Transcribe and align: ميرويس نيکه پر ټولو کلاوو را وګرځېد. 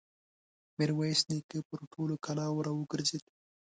ميرويس 0.77 1.21
نيکه 1.29 1.59
پر 1.69 1.79
ټولو 1.91 2.15
کلاوو 2.25 2.65
را 2.65 2.71
وګرځېد. 2.75 3.23